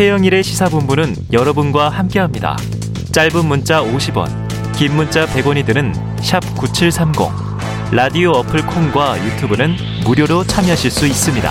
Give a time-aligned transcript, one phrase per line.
[0.00, 2.56] 최영일의 시사본부는 여러분과 함께합니다.
[3.12, 4.30] 짧은 문자 50원,
[4.74, 5.92] 긴 문자 100원이 드는
[6.56, 7.28] 9730.
[7.92, 9.76] 라디오 어플 콩과 유튜브는
[10.06, 11.50] 무료로 참여하실 수 있습니다.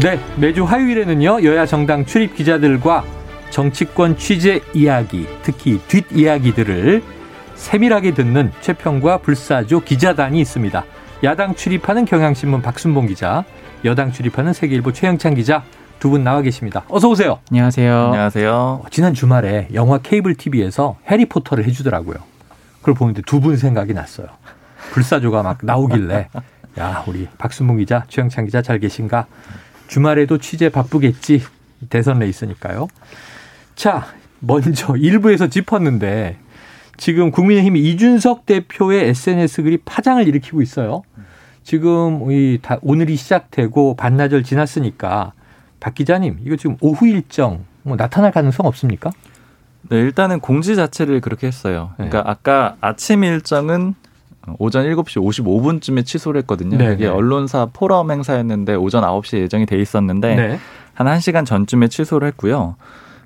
[0.00, 3.13] 네, 매주 화요일에는요, 여야 정당 출입 기자들과
[3.54, 7.04] 정치권 취재 이야기, 특히 뒷이야기들을
[7.54, 10.84] 세밀하게 듣는 최평과 불사조 기자단이 있습니다.
[11.22, 13.44] 야당 출입하는 경향신문 박순봉 기자,
[13.84, 15.62] 여당 출입하는 세계일보 최영찬 기자
[16.00, 16.82] 두 분 나와 계십니다.
[16.88, 17.38] 어서 오세요.
[17.52, 18.06] 안녕하세요.
[18.06, 18.82] 안녕하세요.
[18.90, 22.16] 지난 주말에 영화 케이블 TV에서 해리포터를 해주더라고요.
[22.80, 24.26] 그걸 보는데 두 분 생각이 났어요.
[24.90, 26.28] 불사조가 막 나오길래
[26.80, 29.26] 야 우리 박순봉 기자, 최영찬 기자 잘 계신가?
[29.86, 31.44] 주말에도 취재 바쁘겠지.
[31.88, 32.88] 대선 레이스니까요.
[33.74, 34.06] 자,
[34.40, 36.36] 먼저 일부에서 짚었는데
[36.96, 41.02] 지금 국민의힘 이준석 대표의 SNS 글이 파장을 일으키고 있어요.
[41.62, 45.32] 지금 이 다 오늘이 시작되고 반나절 지났으니까
[45.80, 49.10] 박 기자님 이거 지금 오후 일정 뭐 나타날 가능성 없습니까?
[49.88, 51.90] 네, 일단은 공지 자체를 그렇게 했어요.
[51.96, 52.30] 그러니까 네.
[52.30, 53.94] 아까 아침 일정은
[54.58, 56.76] 오전 7시 55분쯤에 취소를 했거든요.
[56.76, 57.06] 네, 이게 네.
[57.06, 60.58] 언론사 포럼 행사였는데 오전 9시에 예정이 돼 있었는데 네.
[60.92, 62.76] 한 1시간 전쯤에 취소를 했고요.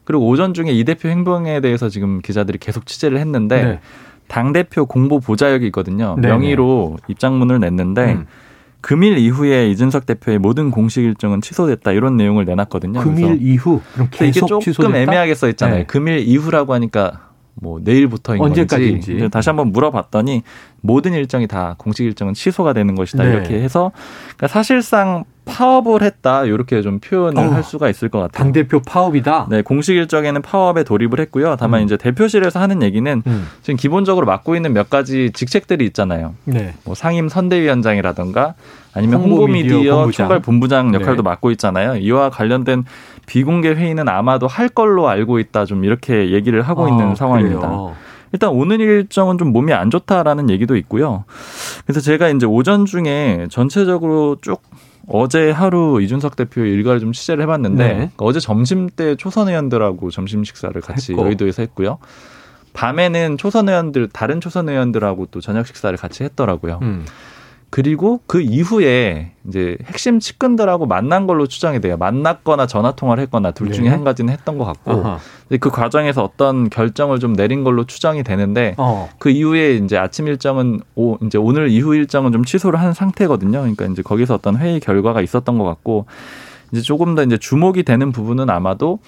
[0.09, 3.81] 그리고 오전 중에 이 대표 행동에 대해서 지금 기자들이 계속 취재를 했는데 네.
[4.27, 6.17] 당 대표 공보 보좌역이 있거든요.
[6.19, 8.27] 네, 명의로 입장문을 냈는데 음.
[8.81, 13.01] 금일 이후에 이준석 대표의 모든 공식 일정은 취소됐다 이런 내용을 내놨거든요.
[13.01, 14.97] 금일 이후 그럼 근데 이게 계속 조금 취소됐다?
[14.97, 15.81] 애매하게 써 있잖아요.
[15.81, 15.85] 네.
[15.85, 19.13] 금일 이후라고 하니까 뭐 내일부터인 언제까지인지.
[19.13, 20.43] 건지 다시 한번 물어봤더니
[20.81, 23.31] 모든 일정이 다 공식 일정은 취소가 되는 것이다 네.
[23.31, 23.93] 이렇게 해서
[24.39, 28.45] 그러니까 사실상 파업을 했다 이렇게 좀 표현을 어, 할 수가 있을 것 같아요.
[28.45, 29.47] 당 대표 파업이다.
[29.51, 31.57] 네, 공식 일정에는 파업에 돌입을 했고요.
[31.59, 31.85] 다만 음.
[31.87, 33.49] 이제 대표실에서 하는 얘기는 음.
[33.63, 36.35] 지금 기본적으로 맡고 있는 몇 가지 직책들이 있잖아요.
[36.45, 36.75] 네.
[36.85, 38.55] 뭐 상임 선대위원장이라든가
[38.95, 40.11] 아니면 홍보미디어.
[40.11, 41.29] 총괄 본부장 역할도 네.
[41.29, 41.97] 맡고 있잖아요.
[41.97, 42.85] 이와 관련된
[43.27, 45.65] 비공개 회의는 아마도 할 걸로 알고 있다.
[45.65, 47.61] 좀 이렇게 얘기를 하고 아, 있는 상황입니다.
[47.61, 47.95] 그래요.
[48.33, 51.25] 일단 오늘 일정은 좀 몸이 안 좋다라는 얘기도 있고요.
[51.87, 54.61] 그래서 제가 이제 오전 중에 전체적으로 쭉
[55.09, 57.95] 어제 하루 이준석 대표 일과를 좀 취재를 해봤는데 네.
[57.95, 61.25] 그러니까 어제 점심 때 초선 의원들하고 점심 식사를 같이 했고.
[61.25, 61.99] 여의도에서 했고요.
[62.75, 66.79] 밤에는 초선 의원들 다른 초선 의원들하고 또 저녁 식사를 같이 했더라고요.
[66.83, 67.05] 음.
[67.71, 71.97] 그리고 그 이후에 이제 핵심 측근들하고 만난 걸로 추정이 돼요.
[71.99, 73.91] 만났거나 전화 통화를 했거나 둘 중에 네.
[73.91, 75.19] 한 가지는 했던 것 같고 아하.
[75.61, 79.11] 그 과정에서 어떤 결정을 좀 내린 걸로 추정이 되는데 어.
[79.19, 83.61] 그 이후에 이제 아침 일정은 오, 이제 오늘 이후 일정은 좀 취소를 한 상태거든요.
[83.61, 86.07] 그러니까 이제 거기서 어떤 회의 결과가 있었던 것 같고
[86.73, 88.99] 이제 조금 더 이제 주목이 되는 부분은 아마도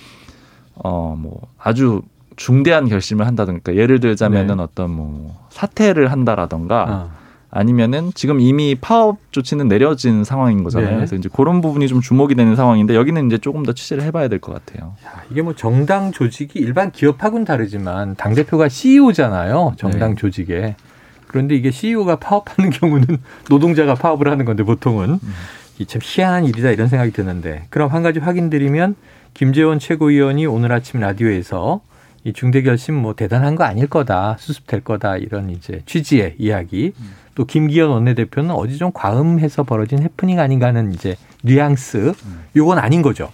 [0.82, 2.02] 어 뭐 아주
[2.36, 4.62] 중대한 결심을 한다든가 예를 들자면은 네.
[4.62, 7.19] 어떤 뭐 사퇴를 한다라던가 아.
[7.52, 10.90] 아니면은 지금 이미 파업 조치는 내려진 상황인 거잖아요.
[10.90, 10.96] 네.
[10.96, 14.38] 그래서 이제 그런 부분이 좀 주목이 되는 상황인데 여기는 이제 조금 더 취재를 해봐야 될
[14.38, 14.94] 것 같아요.
[15.04, 19.74] 야, 이게 뭐 정당 조직이 일반 기업하고는 다르지만 당 대표가 CEO잖아요.
[19.76, 20.16] 정당 네.
[20.16, 20.76] 조직에.
[21.26, 23.06] 그런데 이게 CEO가 파업하는 경우는
[23.50, 25.18] 노동자가 파업을 하는 건데 보통은
[25.78, 28.94] 이참 희한한 일이다 이런 생각이 드는데 그럼 한 가지 확인드리면
[29.34, 31.80] 김재원 최고위원이 오늘 아침 라디오에서
[32.24, 36.92] 이 중대 결심 뭐 대단한 거 아닐 거다 수습될 거다 이런 이제 취지의 이야기
[37.40, 42.12] 또 김기현 원내대표는 어디 좀 과음해서 벌어진 해프닝 아닌가 하는 이제 뉘앙스
[42.54, 43.32] 요건 아닌 거죠.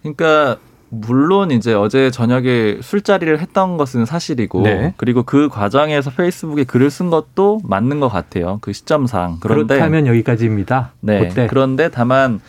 [0.00, 0.56] 그러니까
[0.88, 4.94] 물론 이제 어제 저녁에 술자리를 했던 것은 사실이고 네.
[4.96, 8.60] 그리고 그 과정에서 페이스북에 글을 쓴 것도 맞는 것 같아요.
[8.62, 9.36] 그 시점상.
[9.40, 10.92] 그런데 그렇다면 여기까지입니다.
[11.02, 11.28] 네.
[11.28, 12.40] 그때 그런데 다만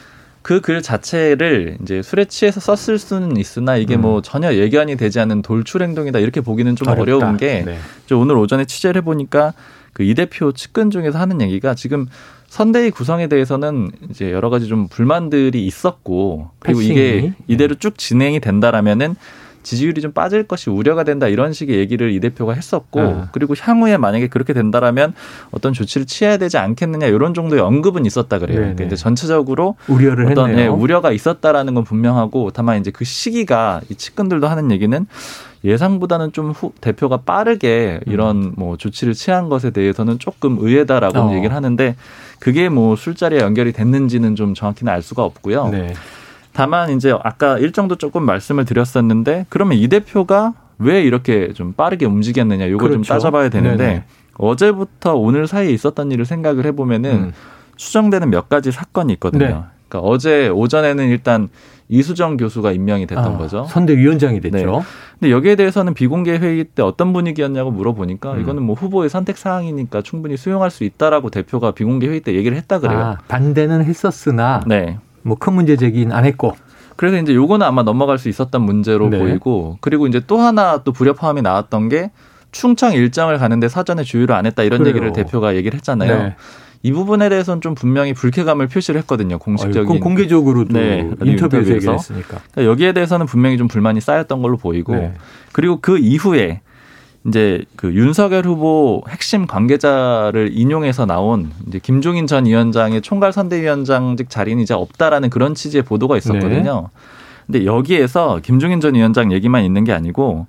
[0.41, 4.01] 그 글 자체를 이제 술에 취해서 썼을 수는 있으나 이게 음.
[4.01, 7.01] 뭐 전혀 예견이 되지 않는 돌출 행동이다 이렇게 보기는 좀 어렵다.
[7.01, 7.77] 어려운 게 네.
[8.05, 9.51] 저 오늘 오전에 취재를 해보니까
[9.93, 12.07] 그 이 대표 측근 중에서 하는 얘기가 지금
[12.47, 16.99] 선대위 구성에 대해서는 이제 여러 가지 좀 불만들이 있었고 그리고 패싱이.
[16.99, 19.15] 이게 이대로 쭉 진행이 된다라면은
[19.63, 23.29] 지지율이 좀 빠질 것이 우려가 된다 이런 식의 얘기를 이 대표가 했었고 아.
[23.31, 25.13] 그리고 향후에 만약에 그렇게 된다라면
[25.51, 28.59] 어떤 조치를 취해야 되지 않겠느냐 이런 정도의 언급은 있었다 그래요.
[28.59, 28.73] 네네.
[28.73, 30.73] 그러니까 이제 전체적으로 우려를 어떤 예, 했네요.
[30.73, 35.05] 우려가 있었다라는 건 분명하고 다만 이제 그 시기가 이 측근들도 하는 얘기는
[35.63, 41.27] 예상보다는 좀 후, 대표가 빠르게 이런 뭐 조치를 취한 것에 대해서는 조금 의외다라고 음.
[41.27, 41.35] 어.
[41.35, 41.95] 얘기를 하는데
[42.39, 45.67] 그게 뭐 술자리에 연결이 됐는지는 좀 정확히는 알 수가 없고요.
[45.69, 45.93] 네.
[46.59, 52.67] 다만 이제 아까 일정도 조금 말씀을 드렸었는데 그러면 이 대표가 왜 이렇게 좀 빠르게 움직였느냐
[52.67, 53.01] 좀 그렇죠.
[53.03, 54.03] 따져봐야 되는데 네네.
[54.33, 57.33] 어제부터 오늘 사이에 있었던 일을 생각을 해보면은 음.
[57.77, 59.45] 추정되는 몇 가지 사건이 있거든요.
[59.45, 59.63] 네.
[59.87, 61.47] 그러니까 어제 오전에는 일단
[61.87, 63.65] 이수정 교수가 임명이 됐던 아, 거죠.
[63.69, 64.57] 선대위원장이 됐죠.
[64.57, 64.81] 네.
[65.17, 68.41] 근데 여기에 대해서는 비공개 회의 때 어떤 분위기였냐고 물어보니까 음.
[68.41, 72.79] 이거는 뭐 후보의 선택 사항이니까 충분히 수용할 수 있다라고 대표가 비공개 회의 때 얘기를 했다
[72.79, 72.99] 그래요.
[72.99, 74.97] 아, 반대는 했었으나 네.
[75.23, 76.55] 뭐 큰 문제 제기는 안 했고.
[76.95, 79.17] 그래서 이제 요거는 아마 넘어갈 수 있었던 문제로 네.
[79.19, 82.11] 보이고 그리고 이제 또 하나 또 불협화음이 나왔던 게
[82.51, 84.89] 충청 일정을 가는데 사전에 주의를 안 했다 이런 그래요.
[84.95, 86.23] 얘기를 대표가 얘기를 했잖아요.
[86.23, 86.35] 네.
[86.81, 89.35] 이 부분에 대해서는 좀 분명히 불쾌감을 표시를 했거든요.
[89.35, 89.83] 아유, 공식적인.
[89.83, 91.97] 그건 공개적으로도 네, 인터뷰에서.
[91.97, 95.13] 그러니까 여기에 대해서는 분명히 좀 불만이 쌓였던 걸로 보이고 네.
[95.51, 96.61] 그리고 그 이후에
[97.27, 104.61] 이제 그 윤석열 후보 핵심 관계자를 인용해서 나온 이제 김종인 전 위원장의 총괄 선대위원장직 자리는
[104.63, 106.89] 이제 없다라는 그런 취지의 보도가 있었거든요.
[107.45, 110.47] 근데 여기에서 김종인 전 위원장 얘기만 있는 게 아니고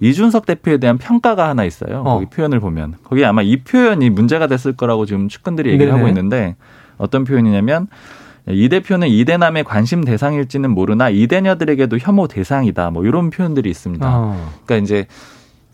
[0.00, 2.00] 이준석 대표에 대한 평가가 하나 있어요.
[2.00, 2.14] 어.
[2.14, 5.98] 거기 표현을 보면 거기 아마 이 표현이 문제가 됐을 거라고 지금 측근들이 얘기를 네네.
[5.98, 6.56] 하고 있는데
[6.96, 7.86] 어떤 표현이냐면
[8.48, 12.90] 이 대표는 이대남의 관심 대상일지는 모르나 이대녀들에게도 혐오 대상이다.
[12.90, 14.06] 뭐 이런 표현들이 있습니다.
[14.08, 14.50] 어.
[14.64, 15.06] 그러니까 이제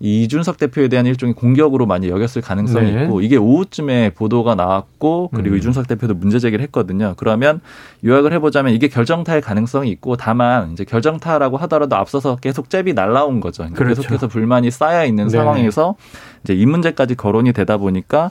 [0.05, 3.05] 이준석 대표에 대한 일종의 공격으로 많이 여겼을 가능성이 네.
[3.05, 5.57] 있고 이게 오후쯤에 보도가 나왔고 그리고 음.
[5.57, 7.15] 이준석 대표도 문제 제기를 했거든요.
[7.17, 7.63] 그러면
[8.05, 13.63] 요약을 해보자면 이게 결정타의 가능성이 있고 다만 이제 결정타라고 하더라도 앞서서 계속 잽이 날라온 거죠.
[13.63, 14.03] 그러니까 그렇죠.
[14.03, 15.31] 계속해서 불만이 쌓여 있는 네.
[15.31, 15.95] 상황에서
[16.43, 18.31] 이제 이 문제까지 거론이 되다 보니까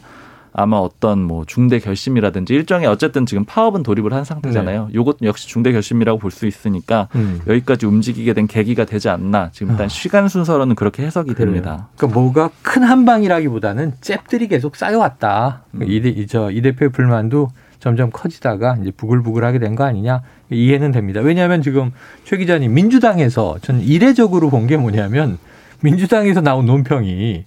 [0.53, 4.89] 아마 어떤 뭐 중대 결심이라든지 일종의 어쨌든 지금 파업은 돌입을 한 상태잖아요.
[4.94, 7.41] 요것 역시 중대 결심이라고 볼 수 있으니까 음.
[7.47, 9.50] 여기까지 움직이게 된 계기가 되지 않나.
[9.51, 9.89] 지금 일단 아.
[9.89, 11.89] 시간 순서로는 그렇게 해석이 됩니다.
[11.97, 15.63] 그러니까 뭐가 큰 한방이라기보다는 잽들이 계속 쌓여왔다.
[15.75, 15.83] 음.
[15.88, 20.91] 이, 대, 이, 저, 이 대표의 불만도 점점 커지다가 이제 부글부글하게 된 거 아니냐 이해는
[20.91, 21.19] 됩니다.
[21.19, 21.91] 왜냐하면 지금
[22.23, 25.38] 최 기자님 민주당에서 전 이례적으로 본 게 뭐냐면
[25.81, 27.44] 민주당에서 나온 논평이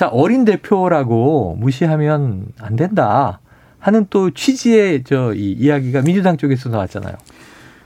[0.00, 3.38] 자 어린 대표라고 무시하면 안 된다
[3.78, 7.16] 하는 또 취지의 저 이 이야기가 민주당 쪽에서 나왔잖아요.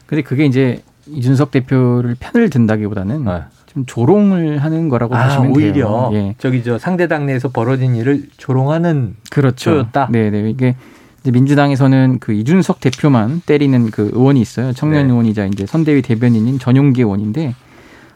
[0.06, 3.42] 근데 그게 이제 이준석 대표를 편을 든다기보다는 네.
[3.66, 6.10] 좀 조롱을 하는 거라고 아 보시면 오히려 돼요.
[6.12, 6.34] 예.
[6.38, 9.72] 저기 저 상대 당 내에서 벌어진 일을 조롱하는 그렇죠.
[9.72, 10.06] 표였다?
[10.12, 10.48] 네 네.
[10.48, 10.76] 이게
[11.22, 14.72] 이제 민주당에서는 그 이준석 대표만 때리는 그 의원이 있어요.
[14.72, 15.10] 청년 네.
[15.10, 17.56] 의원이자 이제 선대위 대변인인 전용기 의원인데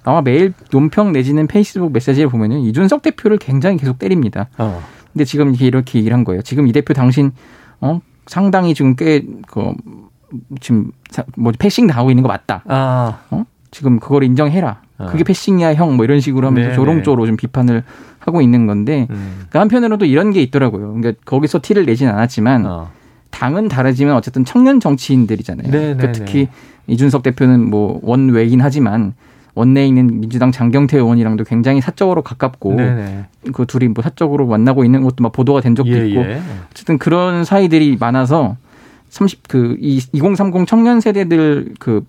[0.08, 4.48] 아마 매일 논평 내지는 페이스북 메시지를 보면은 이준석 대표를 굉장히 계속 때립니다.
[4.56, 4.82] 어.
[5.12, 6.40] 근데 지금 이렇게 이렇게 얘기를 한 거예요.
[6.42, 7.32] 지금 이 대표 당신
[7.80, 9.72] 어 상당히 지금 꽤그
[10.60, 12.62] 지금 사- 뭐 패싱 당하고 있는 거 맞다.
[12.66, 13.44] 아 어?
[13.70, 14.80] 지금 그걸 인정해라.
[14.98, 15.06] 어.
[15.10, 16.74] 그게 패싱이야 형 뭐 이런 식으로 하면서 네네.
[16.76, 17.84] 조롱조로 좀 비판을
[18.18, 19.34] 하고 있는 건데 음.
[19.48, 20.92] 그러니까 한편으로는 또 이런 게 있더라고요.
[20.94, 22.90] 그러니까 거기서 티를 내진 않았지만 어.
[23.30, 25.70] 당은 다르지만 어쨌든 청년 정치인들이잖아요.
[25.70, 25.94] 네네네.
[25.96, 26.48] 그러니까 특히
[26.86, 29.14] 이준석 대표는 뭐 원외긴 하지만
[29.58, 33.26] 원내에 있는 민주당 장경태 의원이랑도 굉장히 사적으로 가깝고 네네.
[33.52, 36.40] 그 둘이 뭐 사적으로 만나고 있는 것도 막 보도가 된 적도 예, 있고 예.
[36.70, 38.56] 어쨌든 그런 사이들이 많아서
[39.10, 42.04] 30그2030 청년 세대들 그,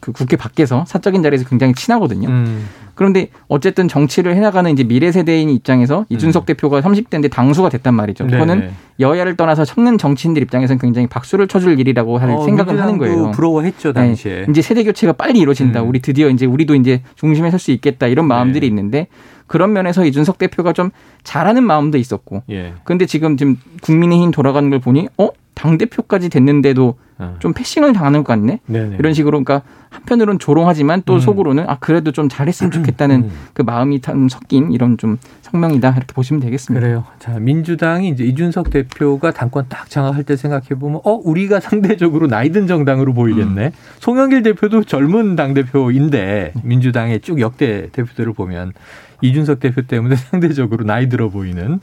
[0.00, 2.28] 그 국회 밖에서 사적인 자리에서 굉장히 친하거든요.
[2.28, 2.64] 음.
[2.94, 8.26] 그런데 어쨌든 정치를 해나가는 이제 미래 세대인 입장에서 이준석 대표가 30대인데 당수가 됐단 말이죠.
[8.26, 8.60] 그거는 음.
[8.60, 8.72] 네네.
[9.00, 13.30] 여야를 떠나서 청년 정치인들 입장에서는 굉장히 박수를 쳐줄 일이라고 할 어, 생각을 하는 거예요.
[13.32, 14.32] 부러워했죠 당시에.
[14.42, 15.82] 네, 이제 세대 교체가 빨리 이루어진다.
[15.82, 15.88] 음.
[15.88, 18.66] 우리 드디어 이제 우리도 이제 중심에 설 수 있겠다 이런 마음들이 네.
[18.68, 19.06] 있는데
[19.46, 20.90] 그런 면에서 이준석 대표가 좀
[21.24, 22.42] 잘하는 마음도 있었고.
[22.50, 22.74] 예.
[22.84, 25.28] 근데 지금 지금 국민의힘 돌아가는 걸 보니 어?
[25.54, 27.36] 당 대표까지 됐는데도 어.
[27.38, 28.60] 좀 패싱을 당하는 것 같네.
[28.66, 28.96] 네네.
[28.98, 31.20] 이런 식으로 그러니까 한편으로는 조롱하지만 또 음.
[31.20, 33.30] 속으로는 아 그래도 좀 잘했으면 좋겠다는 음.
[33.52, 36.80] 그 마음이 참 섞인 이런 좀 성명이다 이렇게 보시면 되겠습니다.
[36.80, 37.04] 그래요.
[37.18, 42.66] 자 민주당이 이제 이준석 대표가 당권 딱 장악할 때 생각해 보면 어 우리가 상대적으로 나이든
[42.66, 43.66] 정당으로 보이겠네.
[43.66, 43.70] 음.
[44.00, 48.72] 송영길 대표도 젊은 당 대표인데 민주당의 쭉 역대 대표들을 보면
[49.20, 51.80] 이준석 대표 때문에 상대적으로 나이 들어 보이는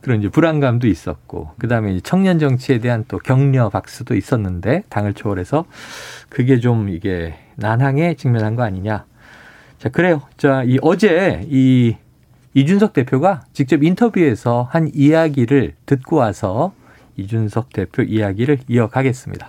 [0.00, 5.64] 그런 이제 불안감도 있었고 그다음에 청년 정치에 대한 또 격려 박수도 있었는데 당을 초월해서
[6.28, 9.04] 그게 좀 이게 난항에 직면한 거 아니냐.
[9.78, 10.22] 자 그래요.
[10.36, 11.96] 자 이 어제 이
[12.54, 16.72] 이준석 대표가 직접 인터뷰에서 한 이야기를 듣고 와서
[17.16, 19.48] 이준석 대표 이야기를 이어가겠습니다.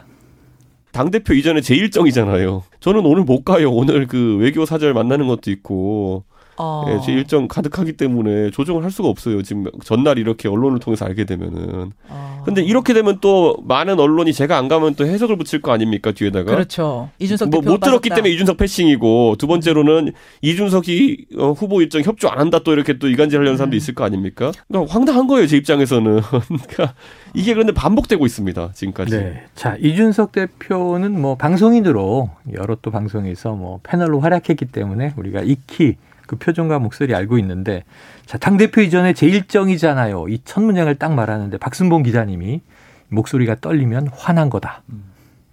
[0.91, 2.63] 당대표 이전에 제 일정이잖아요.
[2.79, 3.71] 저는 오늘 못 가요.
[3.71, 6.23] 오늘 그 외교 사절 만나는 것도 있고.
[6.59, 6.85] 어.
[6.89, 9.41] 예, 제 일정 가득하기 때문에 조정을 할 수가 없어요.
[9.41, 11.93] 지금 전날 이렇게 언론을 통해서 알게 되면은.
[12.09, 12.41] 어.
[12.43, 16.51] 근데 이렇게 되면 또 많은 언론이 제가 안 가면 또 해석을 붙일 거 아닙니까 뒤에다가.
[16.51, 17.09] 그렇죠.
[17.19, 20.11] 이준석 뭐 대표 못 들었기 때문에 이준석 패싱이고 두 번째로는
[20.41, 23.77] 이준석이 어, 후보 일정 협조 안 한다 또 이렇게 또 이간질하려는 사람도 음.
[23.77, 24.51] 있을 거 아닙니까?
[24.67, 26.19] 그러니까 황당한 거예요 제 입장에서는.
[26.67, 26.93] 그러니까
[27.33, 29.11] 이게 그런데 반복되고 있습니다 지금까지.
[29.11, 29.43] 네.
[29.55, 35.95] 자, 이준석 대표는 뭐 방송인으로 여러 또 방송에서 뭐 패널로 활약했기 때문에 우리가 익히
[36.29, 37.86] 그 표정과 목소리 알고 있는데
[38.27, 40.27] 자, 당대표 이전에 제 일정이잖아요.
[40.29, 42.62] 이 첫 문장을 딱 말하는데 박순봉 기자님이
[43.07, 44.83] 목소리가 떨리면 화난 거다.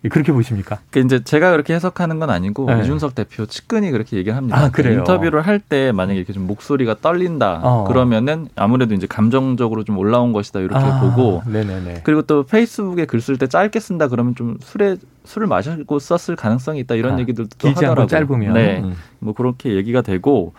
[0.09, 0.79] 그렇게 보십니까?
[0.91, 2.81] 그 이제 제가 그렇게 해석하는 건 아니고 네.
[2.81, 4.59] 이준석 대표 측근이 그렇게 얘기를 합니다.
[4.59, 4.99] 아, 그래요?
[4.99, 7.85] 인터뷰를 할 때 만약에 이렇게 좀 목소리가 떨린다 어.
[7.85, 12.01] 그러면은 아무래도 이제 감정적으로 좀 올라온 것이다 이렇게 아, 보고 네네네.
[12.05, 16.81] 그리고 또 페이스북에 글 쓸 때 짧게 쓴다 그러면 좀 술에 술을 마시고 썼을 가능성이
[16.81, 18.07] 있다 이런 아, 얘기들도 하더라고요.
[18.07, 18.53] 짧으면.
[18.55, 18.95] 네, 음.
[19.19, 20.53] 뭐 그렇게 얘기가 되고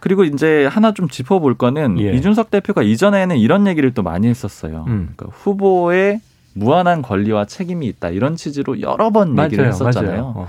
[0.00, 2.12] 그리고 이제 하나 좀 짚어볼 거는 예.
[2.14, 4.84] 이준석 대표가 이전에는 이런 얘기를 또 많이 했었어요.
[4.88, 5.12] 음.
[5.16, 6.20] 그러니까 후보의
[6.54, 10.10] 무한한 권리와 책임이 있다 이런 취지로 여러 번 얘기를 맞아요, 했었잖아요.
[10.10, 10.32] 맞아요.
[10.36, 10.48] 어.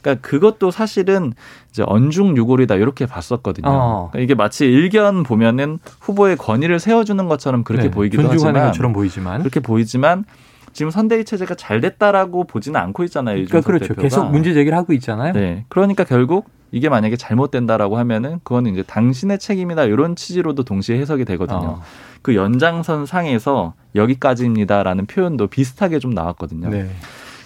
[0.00, 1.32] 그러니까 그것도 사실은
[1.70, 3.68] 이제 언중유골이다 이렇게 봤었거든요.
[3.68, 4.08] 어.
[4.10, 8.92] 그러니까 이게 마치 일견 보면은 후보의 권위를 세워주는 것처럼 그렇게 네, 보이기도 존중하는 하지만 것처럼
[8.92, 9.38] 보이지만.
[9.40, 10.24] 그렇게 보이지만
[10.72, 13.36] 지금 선대위 체제가 잘 됐다라고 보지는 않고 있잖아요.
[13.36, 13.88] 그러니까 그렇죠.
[13.88, 14.02] 대표가.
[14.02, 15.32] 계속 문제 제기를 하고 있잖아요.
[15.34, 15.64] 네.
[15.68, 21.58] 그러니까 결국 이게 만약에 잘못된다라고 하면은 그거는 이제 당신의 책임이다 이런 취지로도 동시에 해석이 되거든요.
[21.58, 21.82] 어.
[22.22, 26.70] 그 연장선 상에서 여기까지입니다라는 표현도 비슷하게 좀 나왔거든요.
[26.70, 26.88] 네.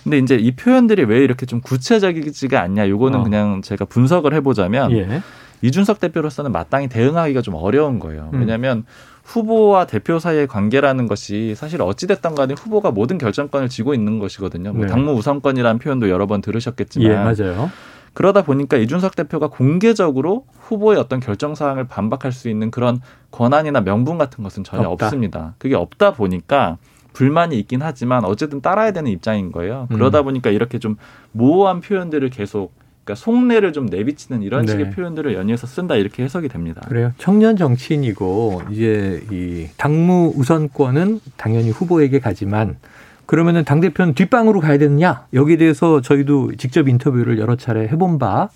[0.04, 2.88] 근데 이제 이 표현들이 왜 이렇게 좀 구체적이지가 않냐?
[2.88, 3.24] 요거는 어.
[3.24, 5.22] 그냥 제가 분석을 해보자면 예.
[5.62, 8.30] 이준석 대표로서는 마땅히 대응하기가 좀 어려운 거예요.
[8.34, 8.40] 음.
[8.40, 8.84] 왜냐하면
[9.24, 14.72] 후보와 대표 사이의 관계라는 것이 사실 어찌됐든 간에 후보가 모든 결정권을 쥐고 있는 것이거든요.
[14.72, 14.86] 뭐 네.
[14.86, 17.70] 당무 우선권이라는 표현도 여러 번 들으셨겠지만 예, 맞아요.
[18.16, 24.16] 그러다 보니까 이준석 대표가 공개적으로 후보의 어떤 결정 사항을 반박할 수 있는 그런 권한이나 명분
[24.16, 25.06] 같은 것은 전혀 없다.
[25.06, 25.54] 없습니다.
[25.58, 26.78] 그게 없다 보니까
[27.12, 29.86] 불만이 있긴 하지만 어쨌든 따라야 되는 입장인 거예요.
[29.92, 30.24] 그러다 음.
[30.24, 30.96] 보니까 이렇게 좀
[31.32, 32.72] 모호한 표현들을 계속
[33.04, 34.72] 그러니까 속내를 좀 내비치는 이런 네.
[34.72, 36.80] 식의 표현들을 연이어서 쓴다 이렇게 해석이 됩니다.
[36.88, 37.12] 그래요.
[37.18, 42.78] 청년 정치인이고 이제 이 당무 우선권은 당연히 후보에게 가지만
[43.26, 45.26] 그러면은 당 대표는 뒷방으로 가야 되느냐?
[45.32, 48.48] 여기에 대해서 저희도 직접 인터뷰를 여러 차례 해본 바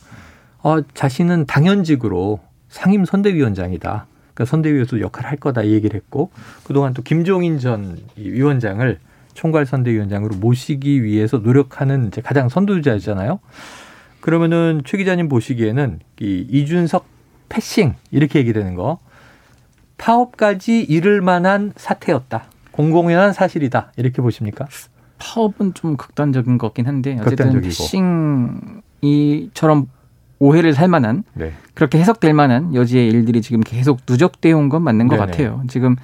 [0.63, 4.07] 어, 자신은 당연직으로 상임 선대위원장이다.
[4.33, 6.31] 그러니까 선대위에서 역할을 할 거다 이 얘기를 했고
[6.65, 8.99] 그동안 또 김종인 전이 위원장을
[9.35, 13.41] 총괄 선대위원장으로 모시기 위해서 노력하는 이제 가장 선두주자잖아요.
[14.21, 17.07] 그러면은 최 기자님 보시기에는 이 이준석
[17.49, 18.99] 패싱 이렇게 얘기되는 거
[19.99, 22.50] 파업까지 이를 만한 사태였다.
[22.73, 23.93] 공공연한 사실이다.
[23.97, 24.67] 이렇게 보십니까?
[25.19, 27.61] 파업은 좀 극단적인 것 같긴 한데 어쨌든.
[29.03, 29.89] 패싱이처럼
[30.39, 31.53] 오해를 살 만한 네.
[31.75, 35.27] 그렇게 해석될 만한 여지의 일들이 지금 계속 누적되어 온 건 맞는 것 네네.
[35.27, 35.63] 같아요.
[35.69, 35.97] 지금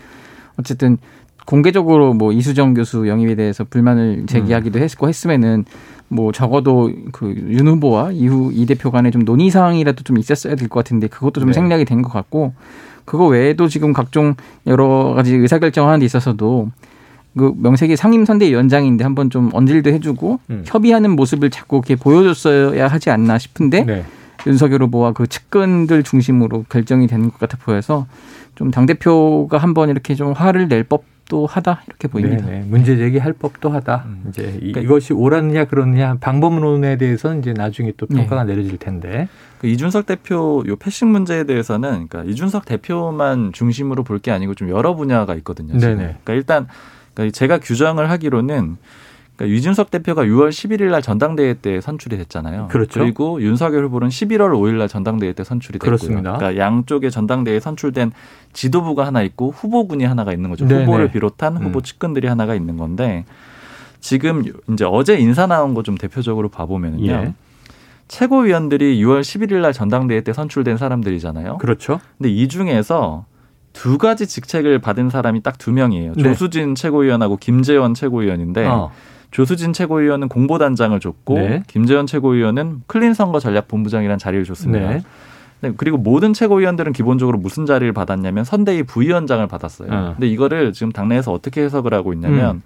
[0.59, 0.99] 어쨌든
[1.47, 4.27] 공개적으로 뭐 이수정 교수 영입에 대해서 불만을 음.
[4.27, 5.65] 제기하기도 했고 했으면은
[6.09, 10.69] 뭐 적어도 그 윤 후보와 이후 이 대표 간에 좀 논의 사항이라도 좀 있었어야 될
[10.69, 11.53] 것 같은데 그것도 좀 네.
[11.55, 12.53] 생략이 된 것 같고
[13.07, 14.35] 그거 외에도 지금 각종
[14.67, 16.71] 여러 가지 의사결정하는 데 있어서도
[17.39, 20.63] 그 명색이 상임선대 위원장인데 한번 좀 언질도 해주고 음.
[20.67, 24.05] 협의하는 모습을 자꾸 이렇게 보여줬어야 하지 않나 싶은데 네.
[24.47, 28.07] 윤석열 후보와 그 측근들 중심으로 결정이 되는 것 같아 보여서
[28.55, 32.47] 좀 당 대표가 한번 이렇게 좀 화를 낼 법 도 하다 이렇게 보입니다.
[32.47, 32.67] 네, 네.
[32.69, 34.05] 문제 제기할 법도 하다.
[34.07, 34.25] 음.
[34.29, 39.29] 이제 이- 그러니까 이것이 옳았느냐 그렇느냐 방법론에 대해서는 이제 나중에 또 평가가 내려질 텐데.
[39.59, 44.69] 그 이준석 대표 요 패싱 문제에 대해서는 그러니까 이준석 대표만 중심으로 볼 게 아니고 좀
[44.71, 45.77] 여러 분야가 있거든요.
[45.79, 45.97] 네네.
[45.97, 46.67] 그러니까 일단
[47.15, 48.77] 그러니까 제가 규정을 하기로는
[49.37, 52.69] 그러니까 이준석 대표가 6월 11일 날 전당대회 때 선출이 됐잖아요.
[52.69, 53.05] 그렇죠.
[53.05, 55.97] 리고 윤석열 후보는 11월 5일 날 전당대회 때 선출이 됐고요.
[55.99, 56.37] 그렇습니다.
[56.39, 58.13] 그러니까 양쪽의 전당대회에 선출된
[58.55, 60.67] 지도부가 하나 있고 후보군이 하나가 있는 거죠.
[60.67, 60.85] 네네.
[60.87, 61.83] 후보를 비롯한 후보 음.
[61.83, 63.25] 측근들이 하나가 있는 건데
[64.01, 67.07] 지금 이제 어제 인사 나온 거 좀 대표적으로 봐보면요.
[67.13, 67.35] 예.
[68.09, 71.59] 최고위원들이 6월 11일 날 전당대회 때 선출된 사람들이잖아요.
[71.59, 72.01] 그렇죠.
[72.17, 73.25] 근데 이 중에서
[73.73, 76.13] 두 가지 직책을 받은 사람이 딱 두 명이에요.
[76.17, 76.23] 네.
[76.23, 78.91] 조수진 최고위원하고 김재원 최고위원인데 어.
[79.31, 81.63] 조수진 최고위원은 공보단장을 줬고 네.
[81.67, 84.89] 김재원 최고위원은 클린 선거 전략 본부장이라는 자리를 줬습니다.
[84.89, 85.03] 네.
[85.61, 89.89] 네, 그리고 모든 최고위원들은 기본적으로 무슨 자리를 받았냐면 선대위 부위원장을 받았어요.
[89.91, 90.13] 어.
[90.15, 92.63] 근데 이거를 지금 당내에서 어떻게 해석을 하고 있냐면 음.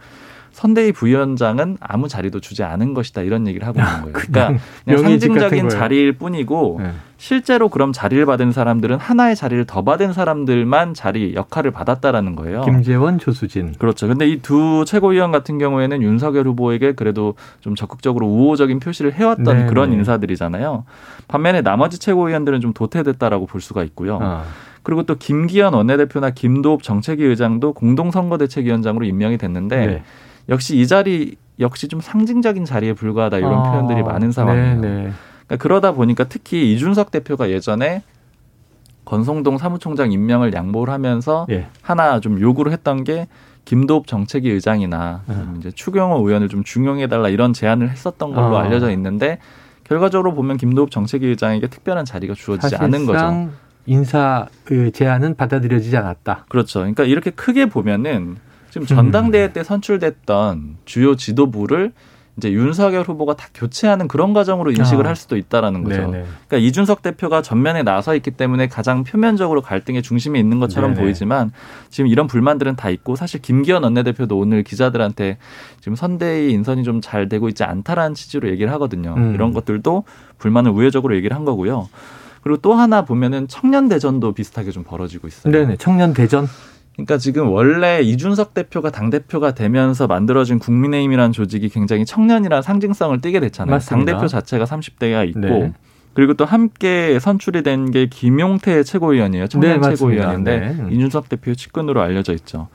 [0.53, 4.13] 선대위 부위원장은 아무 자리도 주지 않은 것이다 이런 얘기를 하고 있는 거예요.
[4.13, 5.69] 그러니까 그냥 상징적인.
[5.69, 6.91] 자리일 뿐이고 네.
[7.17, 12.63] 실제로 그럼 자리를 받은 사람들은 하나의 자리를 더 받은 사람들만 자리 역할을 받았다라는 거예요.
[12.63, 13.75] 김재원, 조수진.
[13.79, 14.09] 그렇죠.
[14.09, 19.67] 근데 이 두 최고위원 같은 경우에는 윤석열 후보에게 그래도 좀 적극적으로 우호적인 표시를 해왔던 네,
[19.67, 19.97] 그런 네.
[19.97, 20.85] 인사들이잖아요.
[21.29, 24.19] 반면에 나머지 최고위원들은 좀 도태됐다라고 볼 수가 있고요.
[24.21, 24.45] 어.
[24.83, 30.03] 그리고 또 김기현 원내대표나 김도읍 정책위 의장도 공동선거대책위원장으로 임명이 됐는데 네.
[30.51, 34.81] 역시 이 자리 역시 좀 상징적인 자리에 불과하다 이런 아, 표현들이 많은 상황이에요.
[34.81, 35.13] 네, 네.
[35.47, 38.03] 그러니까 그러다 보니까 특히 이준석 대표가 예전에
[39.05, 41.67] 건성동 사무총장 임명을 양보를 하면서 예.
[41.83, 43.29] 하나 좀 요구를 했던 게
[43.65, 45.35] 김도읍 정책위 의장이나 음.
[45.35, 48.63] 좀 이제 추경호 의원을 좀 중용해 달라 이런 제안을 했었던 걸로 아.
[48.63, 49.39] 알려져 있는데
[49.85, 53.51] 결과적으로 보면 김도읍 정책위 의장에게 특별한 자리가 주어지지 않은 거죠.
[53.87, 56.47] 인사 그 제안은 받아들여지지 않았다.
[56.49, 56.81] 그렇죠.
[56.81, 58.37] 그러니까 이렇게 크게 보면은 음.
[58.71, 61.93] 지금 전당대회 때 선출됐던 주요 지도부를
[62.37, 65.11] 이제 윤석열 후보가 다 교체하는 그런 과정으로 인식을 아.
[65.11, 65.97] 할 수도 있다라는 거죠.
[65.97, 66.25] 네네.
[66.49, 71.03] 그러니까 이준석 대표가 전면에 나서 있기 때문에 가장 표면적으로 갈등의 중심에 있는 것처럼 네네.
[71.03, 71.53] 보이지만
[71.91, 75.37] 지금 이런 불만들은 다 있고 사실 김기현 원내대표도 오늘 기자들한테
[75.81, 79.15] 지금 선대위 인선이 좀 잘 되고 있지 않다라는 취지로 얘기를 하거든요.
[79.17, 79.35] 음.
[79.35, 80.05] 이런 것들도
[80.39, 81.89] 불만을 우회적으로 얘기를 한 거고요.
[82.43, 85.53] 그리고 또 하나 보면은 청년 대전도 비슷하게 좀 벌어지고 있어요.
[85.53, 85.77] 네네.
[85.77, 86.47] 청년 대전.
[86.95, 93.41] 그러니까 지금 원래 이준석 대표가 당 대표가 되면서 만들어진 국민의힘이라는 조직이 굉장히 청년이라는 상징성을 띠게
[93.41, 93.79] 됐잖아요.
[93.79, 95.73] 당 대표 자체가 30대가 있고 네.
[96.13, 99.47] 그리고 또 함께 선출이 된 게 김용태 최고위원이에요.
[99.47, 99.91] 청년 네.
[99.97, 100.67] 최고위원인데 네.
[100.79, 100.93] 음.
[100.93, 102.69] 이준석 대표 측근으로 알려져 있죠.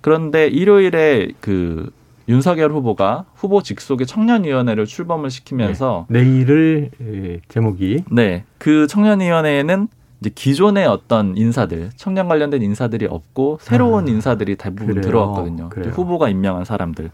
[0.00, 1.90] 그런데 일요일에 그
[2.28, 8.44] 윤석열 후보가 후보 직속의 청년위원회를 출범을 시키면서 내일을 예, 제목이 네.
[8.58, 9.88] 그 청년위원회에는
[10.22, 15.02] 이제 기존의 어떤 인사들, 청년 관련된 인사들이 없고 새로운 아, 인사들이 대부분 그래요.
[15.02, 15.68] 들어왔거든요.
[15.90, 17.10] 후보가 임명한 사람들.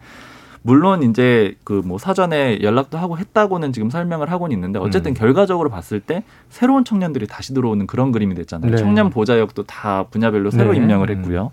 [0.61, 5.15] 물론 이제 그 뭐 사전에 연락도 하고 했다고는 지금 설명을 하고는 있는데 어쨌든 음.
[5.15, 8.73] 결과적으로 봤을 때 새로운 청년들이 다시 들어오는 그런 그림이 됐잖아요.
[8.73, 8.77] 네.
[8.77, 10.77] 청년 보좌역도 다 분야별로 새로 네.
[10.79, 11.17] 임명을 음.
[11.19, 11.51] 했고요.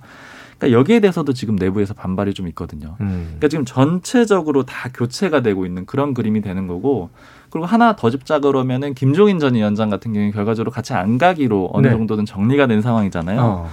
[0.58, 2.96] 그러니까 여기에 대해서도 지금 내부에서 반발이 좀 있거든요.
[3.02, 3.24] 음.
[3.26, 7.10] 그러니까 지금 전체적으로 다 교체가 되고 있는 그런 그림이 되는 거고
[7.50, 11.88] 그리고 하나 더 짚자 그러면은 김종인 전 위원장 같은 경우에 결과적으로 같이 안 가기로 어느
[11.88, 11.94] 네.
[11.94, 13.42] 정도는 정리가 된 상황이잖아요.
[13.42, 13.70] 어.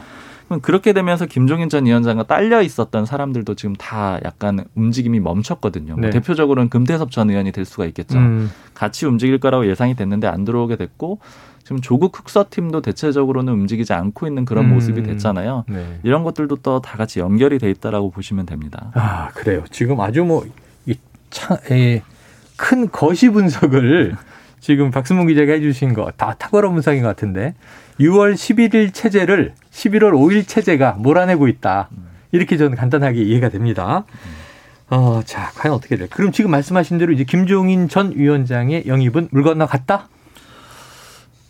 [0.53, 5.95] 그럼 그렇게 되면서 김종인 전 위원장과 딸려 있었던 사람들도 지금 다 약간 움직임이 멈췄거든요.
[5.95, 6.11] 뭐 네.
[6.11, 8.19] 대표적으로는 금태섭 전 의원이 될 수가 있겠죠.
[8.19, 8.51] 음.
[8.75, 11.21] 같이 움직일 거라고 예상이 됐는데 안 들어오게 됐고
[11.64, 14.75] 지금 조국 흑서팀도 대체적으로는 움직이지 않고 있는 그런 음.
[14.75, 15.64] 모습이 됐잖아요.
[15.69, 16.00] 네.
[16.02, 18.90] 이런 것들도 또 다 같이 연결이 돼 있다라고 보시면 됩니다.
[18.95, 19.62] 아 그래요.
[19.71, 22.02] 지금 아주 뭐이큰
[22.90, 24.16] 거시 분석을
[24.61, 27.54] 지금 박수문 기자가 해주신 거 다 탁월한 분석인 것 같은데
[28.00, 31.88] 6월 11일 체제를 11월 5일 체제가 몰아내고 있다.
[32.33, 34.04] 이렇게 저는 간단하게 이해가 됩니다.
[34.88, 36.16] 어, 자, 과연 어떻게 될까?
[36.16, 40.09] 그럼 지금 말씀하신 대로 이제 김종인 전 위원장의 영입은 물 건너 갔다?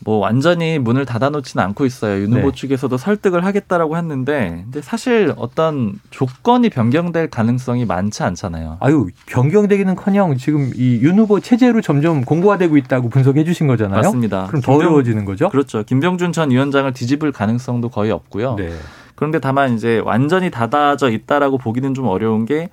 [0.04, 2.22] 뭐 완전히 문을 닫아놓지는 않고 있어요.
[2.22, 2.56] 윤 후보 네.
[2.56, 8.78] 측에서도 설득을 하겠다라고 했는데, 근데 사실 어떤 조건이 변경될 가능성이 많지 않잖아요.
[8.80, 13.96] 아유, 변경되기는커녕 지금 이 윤 후보 체제로 점점 공고화되고 있다고 분석해 주신 거잖아요.
[14.02, 14.46] 맞습니다.
[14.48, 15.48] 그럼 더 김병- 어려워지는 거죠?
[15.48, 15.82] 그렇죠.
[15.84, 18.56] 김병준 전 위원장을 뒤집을 가능성도 거의 없고요.
[18.56, 18.70] 네.
[19.14, 22.70] 그런데 다만 이제 완전히 닫아져 있다라고 보기는 좀 어려운 게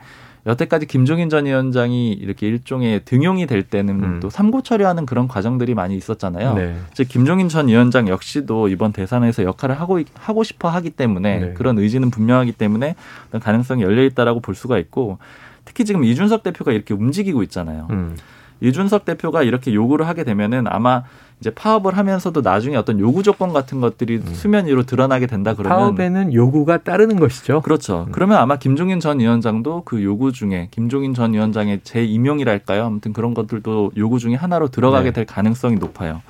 [0.49, 4.19] 여태까지 김종인 전 위원장이 이렇게 일종의 등용이 될 때는 음.
[4.19, 6.55] 또 삼고 처리하는 그런 과정들이 많이 있었잖아요.
[6.55, 6.75] 네.
[6.93, 11.53] 즉 김종인 전 위원장 역시도 이번 대선에서 역할을 하고 하고 싶어 하기 때문에 네.
[11.53, 12.95] 그런 의지는 분명하기 때문에
[13.39, 15.19] 가능성이 열려 있다라고 볼 수가 있고
[15.65, 17.87] 특히 지금 이준석 대표가 이렇게 움직이고 있잖아요.
[17.91, 18.15] 음.
[18.61, 21.03] 이준석 대표가 이렇게 요구를 하게 되면은 아마
[21.39, 25.81] 이제 파업을 하면서도 나중에 어떤 요구 조건 같은 것들이 수면 위로 드러나게 된다 그러면 음.
[25.81, 27.61] 파업에는 요구가 따르는 것이죠.
[27.61, 28.07] 그렇죠.
[28.11, 32.83] 그러면 아마 김종인 전 위원장도 그 요구 중에 김종인 전 위원장의 재임용이랄까요?
[32.83, 35.11] 아무튼 그런 것들도 요구 중에 하나로 들어가게 네.
[35.13, 36.21] 될 가능성이 높아요.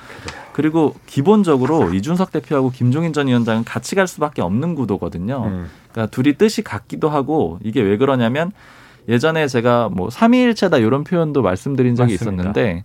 [0.53, 5.43] 그리고 기본적으로 이준석 대표하고 김종인 전 위원장은 같이 갈 수밖에 없는 구도거든요.
[5.45, 5.67] 음.
[5.91, 8.51] 그러니까 둘이 뜻이 같기도 하고 이게 왜 그러냐면
[9.09, 12.43] 예전에 제가 뭐 삼위일체다 이런 표현도 말씀드린 적이 맞습니다.
[12.43, 12.83] 있었는데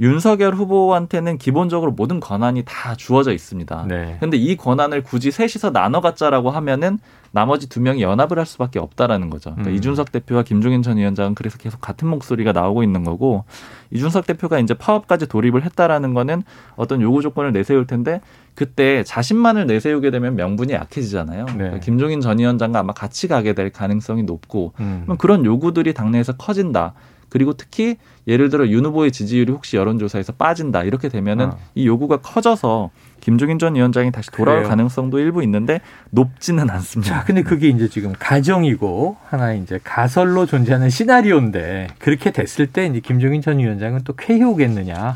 [0.00, 3.86] 윤석열 후보한테는 기본적으로 모든 권한이 다 주어져 있습니다.
[3.88, 4.16] 네.
[4.20, 6.98] 근데 이 권한을 굳이 셋이서 나눠 갖자라고 하면은
[7.30, 9.50] 나머지 두 명이 연합을 할 수밖에 없다라는 거죠.
[9.50, 9.76] 그러니까 음.
[9.76, 13.44] 이준석 대표와 김종인 전 위원장은 그래서 계속 같은 목소리가 나오고 있는 거고
[13.90, 16.42] 이준석 대표가 이제 파업까지 돌입을 했다라는 거는
[16.76, 18.20] 어떤 요구 조건을 내세울 텐데
[18.54, 21.46] 그때 자신만을 내세우게 되면 명분이 약해지잖아요.
[21.46, 25.06] 그러니까 김종인 전 위원장과 아마 같이 가게 될 가능성이 높고 음.
[25.18, 26.94] 그런 요구들이 당내에서 커진다.
[27.28, 31.56] 그리고 특히 예를 들어 윤 후보의 지지율이 혹시 여론조사에서 빠진다 이렇게 되면은 아.
[31.74, 34.68] 이 요구가 커져서 김종인 전 위원장이 다시 돌아올 그래요.
[34.68, 37.14] 가능성도 일부 있는데 높지는 않습니다.
[37.14, 43.00] 자, 근데 그게 이제 지금 가정이고 하나 이제 가설로 존재하는 시나리오인데 그렇게 됐을 때 이제
[43.00, 45.14] 김종인 전 위원장은 또 쾌히 오겠느냐.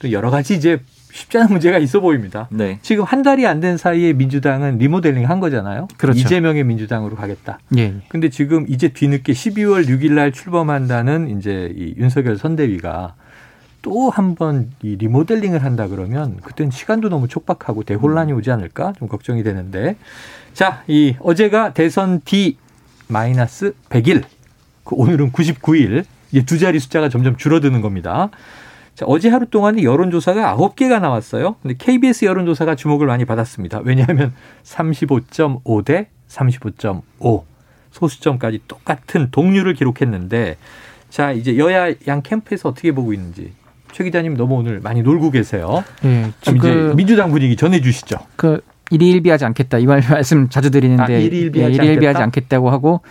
[0.00, 0.80] 또 여러 가지 이제
[1.12, 2.48] 쉽지 않은 문제가 있어 보입니다.
[2.50, 2.78] 네.
[2.82, 5.88] 지금 한 달이 안 된 사이에 민주당은 리모델링 한 거잖아요.
[5.96, 6.18] 그렇죠.
[6.20, 7.58] 이재명의 민주당으로 가겠다.
[7.76, 7.94] 예.
[8.08, 13.14] 근데 지금 이제 뒤늦게 12월 6일 날 출범한다는 이제 이 윤석열 선대위가
[13.82, 19.08] 또 한 번 이 리모델링을 한다 그러면 그땐 시간도 너무 촉박하고 대혼란이 오지 않을까 좀
[19.08, 19.96] 걱정이 되는데
[20.52, 22.58] 자, 이 어제가 대선 D
[23.08, 24.24] 마이너스 100일.
[24.84, 26.04] 그 오늘은 99일.
[26.32, 28.28] 이제 두 자리 숫자가 점점 줄어드는 겁니다.
[28.98, 31.54] 자, 어제 하루 동안에 여론조사가 9개가 나왔어요.
[31.62, 33.82] 근데 KBS 여론조사가 주목을 많이 받았습니다.
[33.84, 34.32] 왜냐하면
[34.64, 37.44] 35.5 대 35.5
[37.92, 40.56] 소수점까지 똑같은 동률을 기록했는데
[41.10, 43.52] 자, 이제 여야 양 캠프에서 어떻게 보고 있는지
[43.92, 45.84] 최 기자님 너무 오늘 많이 놀고 계세요.
[46.04, 46.32] 예.
[46.40, 48.16] 좀 이제 그, 민주당 분위기 전해 주시죠.
[48.34, 49.78] 그 일희일비하지 않겠다.
[49.78, 52.24] 이말 말씀 자주 드리는데 아, 일희일비하지 예, 일희일비하지 않겠다?
[52.24, 53.02] 않겠다고 하고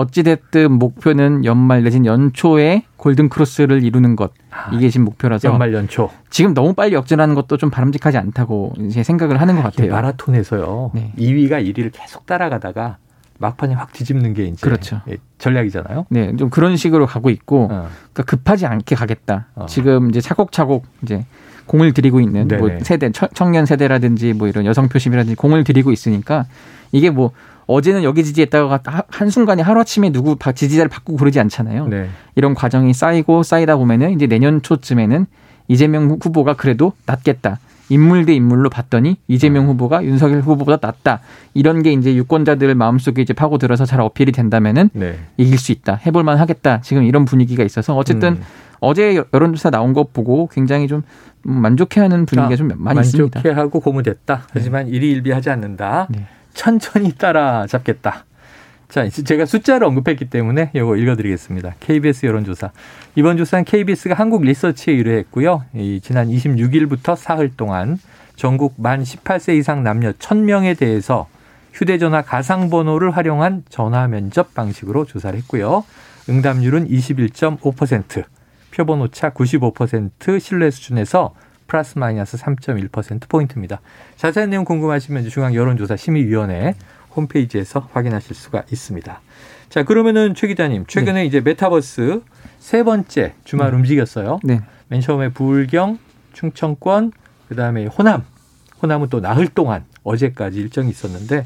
[0.00, 4.30] 어찌됐든 목표는 연말 내진 연초에 골든 크로스를 이루는 것
[4.72, 9.40] 이게 지금 목표라서 연말 연초 지금 너무 빨리 역전하는 것도 좀 바람직하지 않다고 이제 생각을
[9.40, 9.90] 하는 것 같아요.
[9.92, 10.90] 마라톤에서요.
[10.94, 11.12] 네.
[11.18, 12.98] 2위가 1위를 계속 따라가다가
[13.38, 15.00] 막판에 확 뒤집는 게 이제 그렇죠.
[15.10, 16.04] 예, 전략이잖아요.
[16.10, 17.88] 네, 좀 그런 식으로 가고 있고 어.
[18.12, 19.46] 그러니까 급하지 않게 가겠다.
[19.54, 19.64] 어.
[19.66, 21.24] 지금 이제 차곡차곡 이제
[21.64, 22.80] 공을 들이고 있는 뭐 네네.
[22.80, 26.44] 세대 청- 청년 세대라든지 뭐 이런 여성 표심이라든지 공을 들이고 있으니까
[26.92, 27.32] 이게 뭐
[27.66, 31.88] 어제는 여기 지지했다가 하- 한순간에 하루아침에 누구 바- 지지자를 바꾸고 그러지 않잖아요.
[31.88, 32.08] 네.
[32.36, 35.26] 이런 과정이 쌓이고 쌓이다 보면은 이제 내년 초쯤에는
[35.68, 37.58] 이재명 후- 후보가 그래도 낫겠다.
[37.88, 41.20] 인물 대 인물로 봤더니 이재명 후보가 윤석열 후보보다 낫다.
[41.54, 45.18] 이런 게 이제 유권자들 마음속에 이제 파고들어서 잘 어필이 된다면은 네.
[45.36, 46.00] 이길 수 있다.
[46.06, 46.80] 해볼 만 하겠다.
[46.80, 48.42] 지금 이런 분위기가 있어서 어쨌든 음.
[48.80, 51.02] 어제 여- 여론조사 나온 것 보고 굉장히 좀
[51.42, 53.38] 만족해하는 분위기가 아, 좀 많이 있습니다.
[53.38, 54.42] 만족해하고 고무됐다.
[54.52, 56.08] 하지만 일희일비하지 않는다.
[56.10, 56.26] 네.
[56.56, 58.24] 천천히 따라잡겠다.
[58.88, 61.74] 자, 제가 숫자를 언급했기 때문에 이거 읽어드리겠습니다.
[61.80, 62.70] KBS 여론조사.
[63.14, 65.64] 이번 조사는 KBS가 한국 리서치에 의뢰했고요.
[65.74, 67.98] 이 지난 26일부터 사흘 동안
[68.36, 71.28] 전국 만 18세 이상 남녀 1000명에 대해서
[71.72, 75.84] 휴대전화 가상번호를 활용한 전화 면접 방식으로 조사를 했고요.
[76.28, 78.24] 응답률은 21.5%,
[78.70, 81.34] 표본 오차 95% 신뢰 수준에서
[81.66, 83.80] 플러스 마이너스 3.1% 포인트입니다.
[84.16, 86.74] 자세한 내용 궁금하시면 중앙 여론조사 심의위원회
[87.14, 89.20] 홈페이지에서 확인하실 수가 있습니다.
[89.68, 92.22] 자, 그러면은 최 기자님, 최근에 이제 메타버스
[92.58, 94.40] 세 번째 주말 움직였어요.
[94.44, 94.60] 네.
[94.88, 95.98] 맨 처음에 불경,
[96.32, 97.12] 충청권,
[97.48, 98.24] 그다음에 호남.
[98.82, 101.44] 호남은 또 나흘 동안 어제까지 일정이 있었는데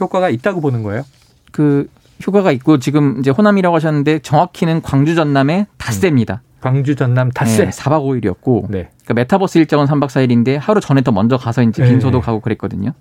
[0.00, 1.04] 효과가 있다고 보는 거예요.
[1.52, 1.88] 그
[2.26, 6.42] 효과가 있고 지금 이제 호남이라고 하셨는데 정확히는 광주 전남의 닷새입니다.
[6.62, 7.64] 광주 전남 닷새.
[7.64, 8.88] 네, 4박 5일이었고 네.
[9.04, 11.90] 그러니까 메타버스 일정은 3박 4일인데 하루 전에 더 먼저 가서 이제 네.
[11.90, 12.92] 빈소도 가고 그랬거든요.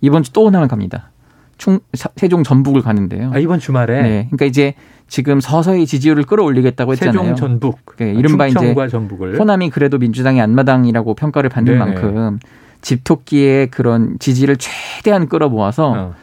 [0.00, 1.10] 이번 주또 호남을 갑니다.
[1.56, 3.30] 충 사- 세종 전북을 가는데요.
[3.32, 4.08] 아, 이번 주말에 네.
[4.30, 4.74] 그러니까 이제
[5.06, 7.12] 지금 서서히 지지율을 끌어올리겠다고 했잖아요.
[7.12, 11.84] 세종 전북, 네, 이른바 이제 전북을 호남이 그래도 민주당의 안마당이라고 평가를 받는 네네.
[11.84, 12.38] 만큼
[12.80, 16.14] 집토끼의 그런 지지를 최대한 끌어모아서 어,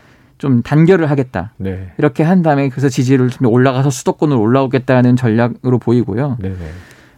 [0.41, 1.53] 좀 단결을 하겠다.
[1.57, 1.91] 네.
[1.99, 6.37] 이렇게 한 다음에 그래서 지지를 좀 올라가서 수도권으로 올라오겠다는 전략으로 보이고요.
[6.39, 6.55] 네, 네.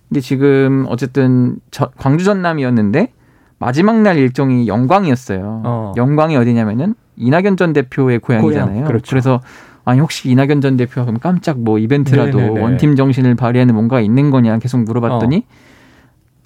[0.09, 3.13] 근데 지금 어쨌든 저- 광주 전남이었는데
[3.59, 5.62] 마지막 날 일정이 영광이었어요.
[5.63, 5.93] 어.
[5.95, 8.73] 영광이 어디냐면은 이낙연 전 대표의 고향이잖아요.
[8.73, 9.15] 고향, 그렇죠.
[9.15, 9.39] 래서
[9.86, 12.59] 아니 혹시 이낙연 전 대표가 그럼 깜짝 뭐 이벤트라도 네네네.
[12.59, 15.45] 원팀 정신을 발휘하는 뭔가 있는 거냐 계속 물어봤더니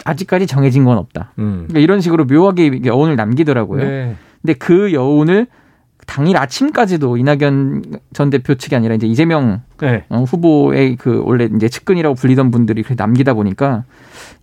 [0.04, 1.32] 아직까지 정해진 건 없다.
[1.40, 1.64] 음.
[1.66, 3.82] 그러니까 이런 식으로 묘하게 여운을 남기더라고요.
[3.82, 4.14] 네.
[4.42, 5.48] 근데 그 여운을
[6.08, 7.82] 당일 아침까지도 이낙연
[8.14, 10.04] 전 대표 측이 아니라 이제 이재명 네.
[10.08, 13.84] 어, 후보의 그 원래 이제 측근이라고 불리던 분들이 그렇게 남기다 보니까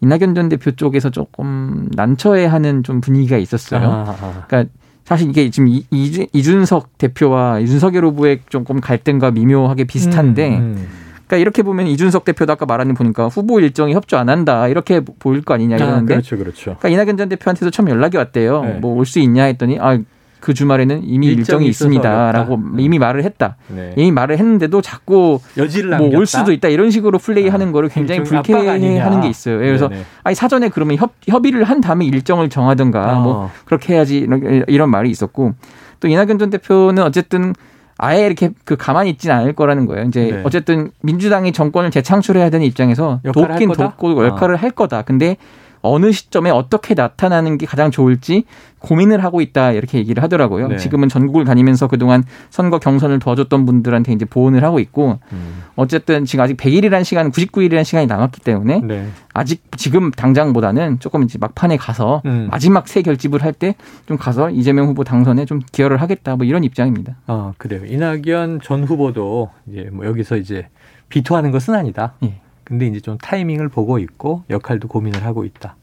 [0.01, 3.82] 이낙연 전 대표 쪽에서 조금 난처해하는 좀 분위기가 있었어요.
[3.82, 4.43] 아, 아.
[4.47, 4.71] 그러니까
[5.06, 10.88] 사실 이게 지금 이- 이준석 대표와 윤석열 후보의 조금 갈등과 미묘하게 비슷한데, 음, 음.
[11.28, 14.99] 그러니까 이렇게 보면 이준석 대표도 아까 말하는 거 보니까 후보 일정이 협조 안 한다 이렇게
[14.99, 16.75] 보일 거 아니냐 아, 이러는데, 그렇죠, 그렇죠.
[16.80, 18.62] 그러니까 이낙연 전 대표한테도 처음 연락이 왔대요.
[18.63, 18.73] 네.
[18.80, 19.97] 뭐올 수 있냐 했더니 아.
[20.45, 22.53] 그 주말에는 이미 일정이 일정이 있습니다라고.
[22.53, 22.75] 음.
[22.77, 23.55] 이미 말을 했다.
[23.67, 23.93] 네.
[23.95, 26.15] 이미 말을 했는데도 자꾸 여지를 뭐.
[26.15, 28.21] 올 수도 있다 이런 식으로 플레이하는 아, 거를 굉장히.
[28.21, 29.58] 불쾌해하는 게 있어요.
[29.58, 30.03] 그래서 네네.
[30.23, 33.21] 아니 사전에 그러면 협, 협의를 한 다음에 일정을 정하든가 어.
[33.21, 35.55] 뭐 그렇게 해야지 이런, 이런 말이 있었고
[35.99, 37.55] 또 이낙연 전 대표는 어쨌든
[37.97, 40.05] 아예 이렇게 그 가만히 있지는 않을 거라는 거예요.
[40.05, 40.41] 이제 네.
[40.43, 43.71] 어쨌든 민주당이 정권을 재창출해야 되는 입장에서 돕긴?
[43.71, 45.01] 돕고 역할을 할 거다.
[45.01, 45.38] 근데
[45.81, 48.45] 어느 시점에 어떻게 나타나는 게 가장 좋을지
[48.79, 50.67] 고민을 하고 있다 이렇게 얘기를 하더라고요.
[50.67, 50.77] 네.
[50.77, 55.63] 지금은 전국을 다니면서 그동안 선거 경선을 도와줬던 분들한테 이제 보온을 하고 있고 음.
[55.75, 59.07] 어쨌든 지금 아직 100일이라는 시간, 99일이라는 시간이 남았기 때문에 네.
[59.33, 62.47] 아직 지금 당장보다는 조금 이제 막판에 가서 음.
[62.51, 63.75] 마지막 새 결집을 할 때
[64.07, 67.15] 좀 가서 이재명 후보 당선에 좀 기여를 하겠다 뭐 이런 입장입니다.
[67.27, 67.85] 아, 그래요.
[67.85, 70.67] 이낙연 전 후보도 이제 뭐 여기서 이제
[71.09, 72.13] 비토하는 것은 아니다.
[72.23, 72.41] 예.
[72.65, 75.75] 근데 이제 좀 타이밍을 보고 있고 역할도 고민을 하고 있다.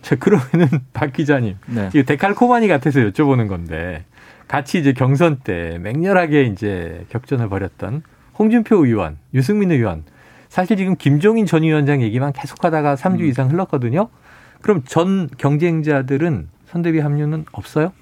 [0.00, 1.56] 자, 그러면은 박 기자님.
[1.66, 1.90] 네.
[1.92, 4.04] 이거 데칼코마니 같아서 여쭤보는 건데
[4.46, 8.02] 같이 이제 경선 때 맹렬하게 이제 격전을 벌였던
[8.38, 10.04] 홍준표 의원, 유승민 의원.
[10.48, 14.08] 사실 지금 김종인 전 위원장 얘기만 계속하다가 3주 이상 흘렀거든요.
[14.62, 17.92] 그럼 전 경쟁자들은 선대위 합류는 없어요?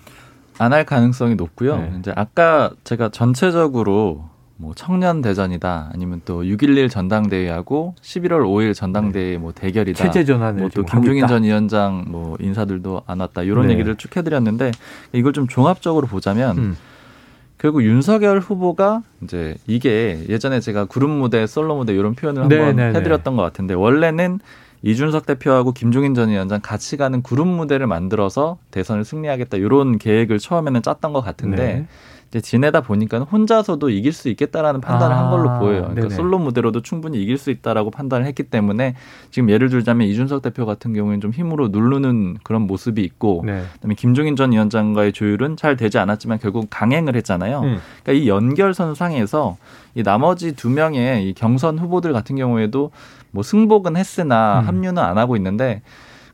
[0.59, 1.77] 안 할 가능성이 높고요.
[1.79, 1.93] 네.
[1.99, 9.53] 이제 아까 제가 전체적으로 뭐 청년 대전이다 아니면 또 6.11 전당대회하고 11월 5일 전당대회 뭐
[9.53, 10.03] 대결이다.
[10.03, 11.27] 체제 전환을 뭐또 지금 하고 김종인.
[11.27, 13.75] 전 위원장 뭐 인사들도 안 왔다 이런 네.
[13.75, 14.73] 얘기를 쭉 해드렸는데
[15.13, 16.77] 이걸 좀 종합적으로 보자면 음.
[17.59, 22.77] 결국 윤석열 후보가 이제 이게 예전에 제가 그룹 무대, 솔로 무대 이런 표현을 네, 한번
[22.77, 22.99] 네, 네.
[22.99, 24.41] 해드렸던 것 같은데 원래는
[24.83, 30.83] 이준석 대표하고 김종인 전 위원장 같이 가는 그룹 무대를 만들어서 대선을 승리하겠다 이런 계획을 처음에는
[30.83, 31.87] 짰던 것 같은데 네.
[32.29, 35.83] 이제 지내다 보니까 혼자서도 이길 수 있겠다라는 판단을 아, 한 걸로 보여요.
[35.83, 36.15] 그러니까 네네.
[36.15, 38.95] 솔로 무대로도 충분히 이길 수 있다라고 판단을 했기 때문에
[39.31, 43.63] 지금 예를 들자면 이준석 대표 같은 경우에는 좀 힘으로 누르는 그런 모습이 있고 네.
[43.75, 47.61] 그다음에 김종인 전 위원장과의 조율은 잘 되지 않았지만 결국 강행을 했잖아요.
[47.61, 47.79] 음.
[48.03, 49.57] 그러니까 이 연결선 상에서
[49.95, 52.91] 이 나머지 두 명의 이 경선 후보들 같은 경우에도
[53.31, 54.67] 뭐 승복은 했으나 음.
[54.67, 55.83] 합류는 안 하고 있는데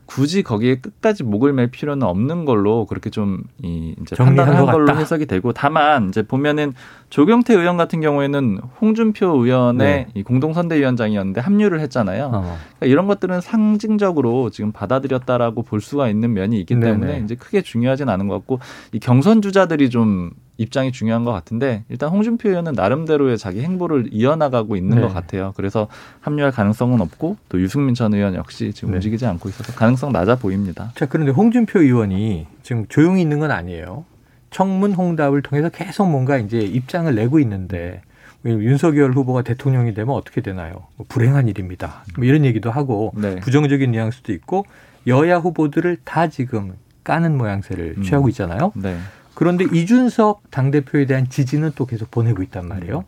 [0.05, 4.73] 굳이 거기에 끝까지 목을 맬 필요는 없는 걸로 그렇게 좀 이 이제 정리한 판단을 한것
[4.73, 4.99] 걸로 같다.
[4.99, 6.73] 해석이 되고 다만 이제 보면은
[7.09, 10.07] 조경태 의원 같은 경우에는 홍준표 의원의 네.
[10.13, 12.25] 이 공동선대위원장이었는데 합류를 했잖아요.
[12.25, 12.41] 어.
[12.41, 16.91] 그러니까 이런 것들은 상징적으로 지금 받아들였다라고 볼 수가 있는 면이 있기 네네.
[16.91, 18.59] 때문에 이제 크게 중요하진 않은 것 같고
[18.91, 24.75] 이 경선 주자들이 좀 입장이 중요한 것 같은데 일단 홍준표 의원은 나름대로의 자기 행보를 이어나가고
[24.75, 25.01] 있는 네.
[25.01, 25.53] 것 같아요.
[25.55, 25.87] 그래서
[26.21, 28.97] 합류할 가능성은 없고 또 유승민 전 의원 역시 지금 네.
[28.97, 30.91] 움직이지 않고 있어서 가능성 낮아 보입니다.
[30.95, 34.05] 자, 그런데 홍준표 의원이 지금 조용히 있는 건 아니에요.
[34.51, 38.01] 청문 홍답을 통해서 계속 뭔가 이제 입장을 내고 있는데
[38.43, 40.85] 왜냐면 윤석열 후보가 대통령이 되면 어떻게 되나요?
[40.97, 42.03] 뭐 불행한 일입니다.
[42.17, 43.35] 뭐 이런 얘기도 하고 네.
[43.37, 44.65] 부정적인 뉘앙스도 있고
[45.07, 48.03] 여야 후보들을 다 지금 까는 모양새를 음.
[48.03, 48.71] 취하고 있잖아요.
[48.75, 48.97] 네.
[49.33, 53.05] 그런데 이준석 당대표에 대한 지지는 또 계속 보내고 있단 말이에요.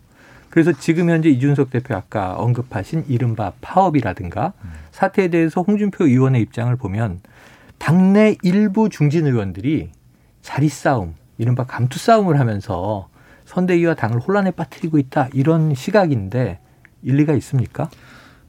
[0.49, 4.53] 그래서 지금 현재 이준석 대표 아까 언급하신 이른바 파업이라든가
[4.91, 7.19] 사태에 대해서 홍준표 의원의 입장을 보면
[7.77, 9.91] 당내 일부 중진 의원들이
[10.41, 13.09] 자리 싸움, 이른바 감투 싸움을 하면서
[13.45, 16.59] 선대위와 당을 혼란에 빠뜨리고 있다 이런 시각인데
[17.03, 17.89] 일리가 있습니까?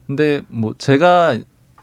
[0.05, 1.37] 근데 뭐 제가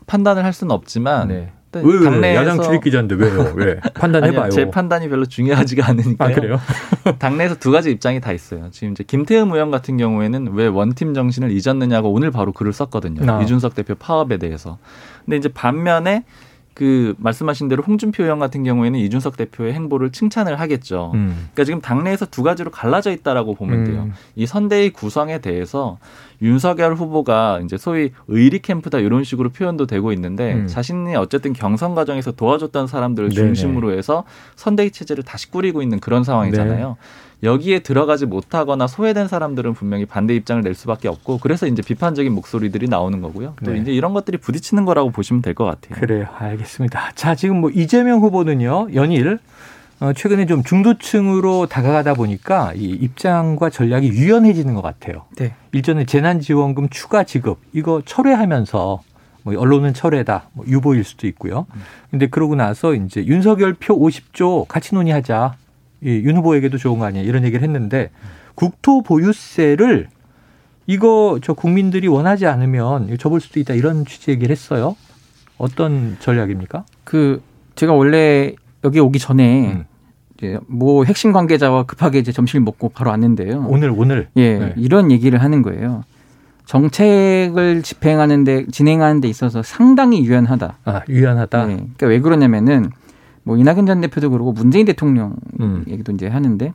[0.07, 1.53] 판단을 할 수는 없지만 네.
[1.83, 3.53] 왜, 왜, 당내에서 야당 출입 기자인데 왜요?
[3.57, 3.81] 왜?
[3.95, 4.51] 판단해봐요.
[4.51, 6.31] 제 판단이 별로 중요하지가 않으니까요.
[6.31, 6.61] 아 그래요?
[7.19, 8.69] 당내에서 두 가지 입장이 다 있어요.
[8.71, 13.31] 지금 이제 김태흠 의원 같은 경우에는 왜 원팀 정신을 잊었느냐고 오늘 바로 글을 썼거든요.
[13.31, 13.43] 아.
[13.43, 14.79] 이준석 대표 파업에 대해서.
[15.25, 16.25] 근데 이제 반면에
[16.75, 21.13] 그 말씀하신 대로 홍준표 의원 같은 경우에는 이준석 대표의 행보를 칭찬을 하겠죠.
[21.15, 21.49] 음.
[21.53, 24.03] 그러니까 지금 당내에서 두 가지로 갈라져 있다라고 보면 돼요.
[24.03, 24.13] 음.
[24.35, 25.99] 이 선대위 구성에 대해서
[26.43, 30.67] 윤석열 후보가 이제 소위 의리 캠프다 이런 식으로 표현도 되고 있는데 음.
[30.67, 33.31] 자신이 어쨌든 경선 과정에서 도와줬던 사람들을.
[33.31, 34.25] 중심으로 해서
[34.57, 36.89] 선대위 체제를 다시 꾸리고 있는 그런 상황이잖아요.
[36.89, 36.95] 네.
[37.45, 42.89] 여기에 들어가지 못하거나 소외된 사람들은 분명히 반대 입장을 낼 수밖에 없고 그래서 이제 비판적인 목소리들이
[42.89, 43.55] 나오는 거고요.
[43.65, 43.79] 또 네.
[43.79, 46.01] 이제 이런 것들이 부딪히는 거라고 보시면 될 것 같아요.
[46.01, 46.27] 그래요.
[46.37, 47.13] 알겠습니다.
[47.15, 49.39] 자, 지금 뭐 이재명 후보는요, 연일,
[50.01, 55.27] 어, 최근에 좀 중도층으로 다가가다 보니까 이 입장과 전략이 유연해지는 것 같아요.
[55.37, 55.55] 네.
[55.73, 59.03] 일전에 재난지원금 추가 지급, 이거 철회하면서
[59.45, 61.67] 뭐 언론은 철회다, 뭐 유보일 수도 있고요.
[62.11, 65.55] 근데 그러고 나서 이제 윤석열 표 50조 같이 논의하자.
[66.05, 67.23] 이윤 후보에게도 좋은 거 아니야.
[67.23, 68.11] 이런 얘기를 했는데
[68.55, 70.09] 국토 보유세를
[70.87, 73.75] 이거 저 국민들이 원하지 않으면 접을 수도 있다.
[73.75, 74.97] 이런 취지 얘기를 했어요.
[75.57, 76.85] 어떤 전략입니까?
[77.05, 77.43] 그
[77.75, 79.85] 제가 원래 여기 오기 전에 음.
[80.37, 83.67] 이제 뭐 핵심 관계자와 급하게 이제 점심을 먹고 바로 왔는데요.
[83.69, 84.75] 오늘 오늘 예, 네.
[84.77, 86.05] 이런 얘기를 하는 거예요.
[86.67, 90.79] 정책을 집행하는데 진행하는 데 있어서 상당히 유연하다.
[90.85, 91.67] 아, 유연하다.
[91.67, 92.91] 네, 그러니까 왜 그러냐면은
[93.45, 95.85] 뭐 이낙연 전 대표도 그러고 문재인 대통령 음.
[95.89, 96.73] 얘기도 이제 하는데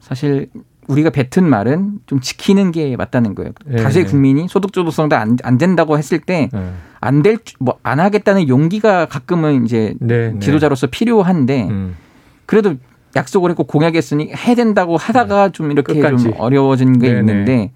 [0.00, 0.50] 사실
[0.88, 3.52] 우리가 뱉은 말은 좀 지키는 게 맞다는 거예요.
[3.64, 4.10] 네, 다수의 네.
[4.10, 6.72] 국민이 소득주도성도 안, 안 된다고 했을 때 네.
[7.00, 10.38] 안될 뭐 안 하겠다는 용기가 가끔은 이제 네, 네.
[10.40, 11.96] 지도자로서 필요한데 음.
[12.46, 12.74] 그래도
[13.16, 16.00] 약속을 했고 공약했으니 해야 된다고 하다가 좀 이렇게 네.
[16.00, 16.24] 끝까지.
[16.24, 17.20] 좀 어려워진 게 네네.
[17.20, 17.72] 있는데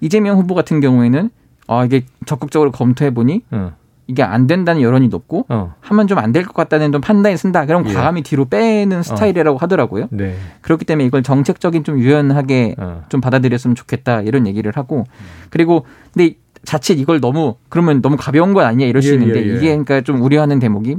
[0.00, 1.30] 이재명 후보 같은 경우에는
[1.66, 3.72] 아 이게 적극적으로 검토해 보니 어.
[4.06, 5.74] 이게 안 된다는 여론이 높고 어.
[5.80, 7.64] 하면 좀 안 될 것 같다는 좀 판단이 쓴다.
[7.66, 7.94] 그럼 예.
[7.94, 10.08] 과감히 뒤로 빼는 스타일이라고 하더라고요.
[10.10, 10.36] 네.
[10.60, 13.02] 그렇기 때문에 이걸 정책적인 좀 유연하게 어.
[13.08, 15.04] 좀 받아들였으면 좋겠다 이런 얘기를 하고
[15.50, 19.50] 그리고 근데 자칫 이걸 너무 그러면 너무 가벼운 건 아니냐 이럴 수 예, 있는데 예,
[19.50, 19.56] 예.
[19.56, 20.96] 이게 그러니까 좀 우려하는 대목이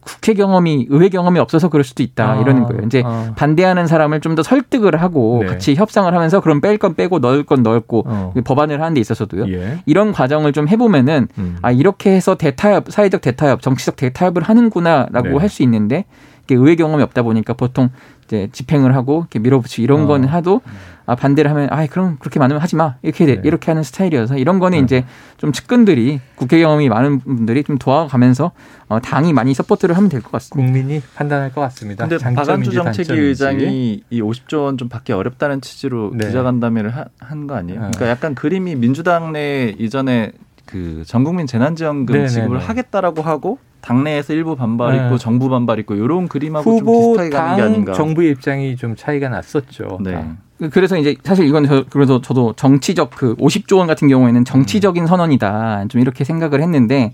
[0.00, 2.82] 국회 경험이 의회 경험이 없어서 그럴 수도 있다 아, 이러는 거예요.
[2.84, 3.32] 이제 아.
[3.36, 5.46] 반대하는 사람을 좀 더 설득을 하고 네.
[5.46, 8.32] 같이 협상을 하면서 그럼 뺄 건 빼고 넣을 건 넣고 어.
[8.44, 9.46] 법안을 하는 데 있어서도요.
[9.48, 9.78] 예.
[9.86, 11.56] 이런 과정을 좀 해보면은 음.
[11.62, 15.36] 아 이렇게 해서 대타협 사회적 대타협 정치적 대타협을 하는구나라고 네.
[15.36, 16.04] 할수 있는데
[16.44, 17.90] 이게 의회 경험이 없다 보니까 보통
[18.24, 20.06] 이제 집행을 하고 이렇게 밀어붙이고 이런 어.
[20.06, 20.60] 거는 하도
[21.06, 23.34] 아 반대를 하면 아 그럼 그렇게 많으면 하지 마 이렇게 돼.
[23.36, 23.40] 네.
[23.44, 24.84] 이렇게 하는 스타일이어서 이런 거는 네.
[24.84, 25.04] 이제
[25.36, 28.52] 좀 측근들이 국회 경험이 많은 분들이 좀 도와가면서
[28.88, 30.64] 어, 당이 많이 서포트를 하면 될 것 같습니다.
[30.72, 32.06] 국민이 판단할 것 같습니다.
[32.08, 33.20] 근데 박완주 정책위.
[33.20, 36.26] 의장이 이 50조 원 좀 받기 어렵다는 취지로 네.
[36.26, 37.78] 기자간담회를 한 거 아니에요?
[37.80, 37.90] 아.
[37.90, 40.32] 그러니까 약간 그림이 민주당 내 이전에
[40.64, 42.28] 그 전국민 재난지원금 네네네.
[42.28, 45.04] 지급을 하겠다라고 하고 당내에서 일부 반발 네.
[45.04, 47.92] 있고 정부 반발 있고 이런 그림하고 좀 후보 비슷하게 가는 게당 아닌가.
[47.92, 49.98] 정부의 입장이 좀 차이가 났었죠.
[50.00, 50.12] 네.
[50.12, 50.36] 다.
[50.70, 55.86] 그래서 이제 사실 이건 저, 그래서 저도 정치적 그 50조 원 같은 경우에는 정치적인 선언이다
[55.88, 57.12] 좀 이렇게 생각을 했는데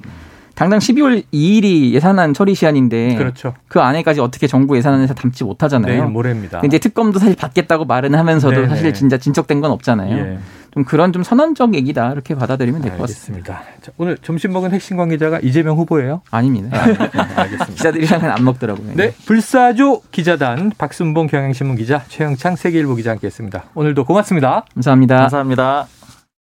[0.61, 3.55] 당장 12월 2일이 예산안 처리 시한인데 그렇죠.
[3.67, 5.91] 그 안에까지 어떻게 정부 예산안에서 담지 못하잖아요.
[5.91, 6.61] 내일 모레입니다.
[6.61, 8.69] 근데 이제 특검도 사실 받겠다고 말은 하면서도 네네.
[8.69, 10.15] 사실 진짜 진척된 건 없잖아요.
[10.19, 10.39] 예.
[10.75, 13.55] 좀 그런 좀 선언적 얘기다 이렇게 받아들이면 될 것 같습니다.
[13.55, 13.81] 알겠습니다.
[13.87, 16.21] 자, 오늘 점심 먹은 핵심 관계자가 이재명 후보예요.
[16.31, 16.79] 아닙니다.
[16.79, 17.65] 알겠습니다.
[17.65, 18.93] 기자들이랑은 안 먹더라고요.
[18.97, 23.65] 네, 불사조 기자단 박순봉 경향신문 기자 최영창 세계일보 기자 함께했습니다.
[23.75, 24.67] 오늘도 고맙습니다.
[24.75, 25.17] 감사합니다.
[25.21, 26.00] 감사합니다.